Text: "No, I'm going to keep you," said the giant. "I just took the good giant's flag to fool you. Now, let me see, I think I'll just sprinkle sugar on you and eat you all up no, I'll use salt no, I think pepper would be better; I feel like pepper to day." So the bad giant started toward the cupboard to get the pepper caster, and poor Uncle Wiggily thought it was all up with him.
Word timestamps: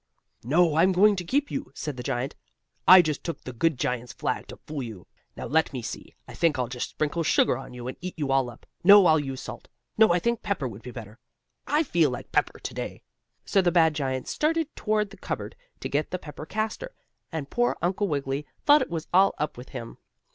"No, 0.43 0.77
I'm 0.77 0.93
going 0.93 1.15
to 1.17 1.23
keep 1.23 1.51
you," 1.51 1.71
said 1.75 1.95
the 1.95 2.01
giant. 2.01 2.33
"I 2.87 3.03
just 3.03 3.23
took 3.23 3.41
the 3.43 3.53
good 3.53 3.77
giant's 3.77 4.13
flag 4.13 4.47
to 4.47 4.57
fool 4.57 4.81
you. 4.81 5.05
Now, 5.37 5.45
let 5.45 5.71
me 5.73 5.83
see, 5.83 6.15
I 6.27 6.33
think 6.33 6.57
I'll 6.57 6.67
just 6.67 6.89
sprinkle 6.89 7.21
sugar 7.21 7.55
on 7.55 7.75
you 7.75 7.87
and 7.87 7.95
eat 8.01 8.15
you 8.17 8.31
all 8.31 8.49
up 8.49 8.65
no, 8.83 9.05
I'll 9.05 9.19
use 9.19 9.41
salt 9.41 9.67
no, 9.99 10.11
I 10.11 10.17
think 10.17 10.41
pepper 10.41 10.67
would 10.67 10.81
be 10.81 10.89
better; 10.89 11.19
I 11.67 11.83
feel 11.83 12.09
like 12.09 12.31
pepper 12.31 12.57
to 12.57 12.73
day." 12.73 13.03
So 13.45 13.61
the 13.61 13.71
bad 13.71 13.93
giant 13.93 14.27
started 14.27 14.75
toward 14.75 15.11
the 15.11 15.17
cupboard 15.17 15.55
to 15.81 15.87
get 15.87 16.09
the 16.09 16.17
pepper 16.17 16.47
caster, 16.47 16.95
and 17.31 17.51
poor 17.51 17.77
Uncle 17.79 18.07
Wiggily 18.07 18.47
thought 18.65 18.81
it 18.81 18.89
was 18.89 19.07
all 19.13 19.35
up 19.37 19.55
with 19.55 19.69
him. 19.69 19.99